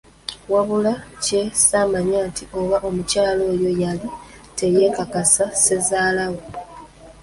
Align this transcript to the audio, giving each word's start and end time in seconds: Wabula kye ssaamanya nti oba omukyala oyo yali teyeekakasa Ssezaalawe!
Wabula 0.53 0.93
kye 1.23 1.41
ssaamanya 1.53 2.19
nti 2.29 2.43
oba 2.59 2.77
omukyala 2.87 3.43
oyo 3.53 3.69
yali 3.81 4.07
teyeekakasa 4.57 5.45
Ssezaalawe! 5.53 6.41